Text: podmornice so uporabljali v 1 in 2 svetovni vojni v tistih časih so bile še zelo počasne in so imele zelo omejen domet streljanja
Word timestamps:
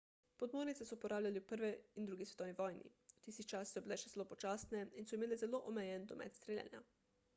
podmornice 0.41 0.85
so 0.91 0.95
uporabljali 0.99 1.41
v 1.43 1.51
1 1.57 1.67
in 2.03 2.07
2 2.13 2.27
svetovni 2.29 2.55
vojni 2.61 2.89
v 3.11 3.19
tistih 3.27 3.49
časih 3.53 3.77
so 3.77 3.85
bile 3.85 3.99
še 4.05 4.13
zelo 4.15 4.27
počasne 4.33 4.83
in 5.03 5.11
so 5.13 5.19
imele 5.21 5.39
zelo 5.43 5.61
omejen 5.75 6.09
domet 6.15 6.41
streljanja 6.41 6.83